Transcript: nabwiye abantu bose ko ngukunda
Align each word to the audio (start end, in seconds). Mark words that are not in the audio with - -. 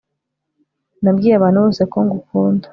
nabwiye 1.01 1.33
abantu 1.35 1.57
bose 1.65 1.83
ko 1.91 1.97
ngukunda 2.05 2.67